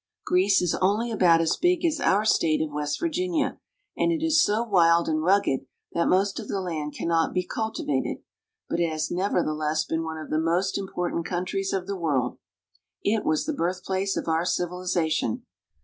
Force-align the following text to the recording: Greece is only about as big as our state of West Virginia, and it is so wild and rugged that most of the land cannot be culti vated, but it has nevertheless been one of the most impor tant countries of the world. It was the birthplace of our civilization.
Greece 0.25 0.63
is 0.63 0.73
only 0.81 1.11
about 1.11 1.41
as 1.41 1.57
big 1.57 1.85
as 1.85 1.99
our 1.99 2.25
state 2.25 2.59
of 2.59 2.71
West 2.71 2.99
Virginia, 2.99 3.59
and 3.95 4.11
it 4.11 4.25
is 4.25 4.41
so 4.41 4.63
wild 4.63 5.07
and 5.07 5.21
rugged 5.21 5.67
that 5.93 6.07
most 6.09 6.39
of 6.39 6.47
the 6.47 6.59
land 6.59 6.95
cannot 6.95 7.35
be 7.35 7.47
culti 7.47 7.85
vated, 7.85 8.23
but 8.67 8.79
it 8.79 8.89
has 8.89 9.11
nevertheless 9.11 9.85
been 9.85 10.01
one 10.03 10.17
of 10.17 10.31
the 10.31 10.39
most 10.39 10.75
impor 10.75 11.11
tant 11.11 11.27
countries 11.27 11.71
of 11.71 11.85
the 11.85 11.95
world. 11.95 12.39
It 13.03 13.23
was 13.23 13.45
the 13.45 13.53
birthplace 13.53 14.17
of 14.17 14.27
our 14.27 14.43
civilization. 14.43 15.45